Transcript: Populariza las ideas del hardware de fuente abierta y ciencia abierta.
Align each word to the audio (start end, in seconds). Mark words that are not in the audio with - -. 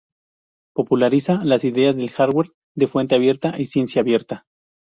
Populariza 0.73 1.41
las 1.43 1.63
ideas 1.63 1.95
del 1.95 2.09
hardware 2.09 2.51
de 2.75 2.87
fuente 2.87 3.13
abierta 3.13 3.53
y 3.59 3.67
ciencia 3.67 4.01
abierta. 4.01 4.47